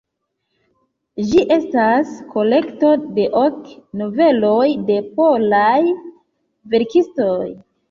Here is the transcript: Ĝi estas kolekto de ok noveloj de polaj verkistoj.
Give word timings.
Ĝi 1.31 1.43
estas 1.55 2.13
kolekto 2.31 2.95
de 3.19 3.27
ok 3.43 3.69
noveloj 4.01 4.65
de 4.89 4.99
polaj 5.21 5.79
verkistoj. 6.75 7.41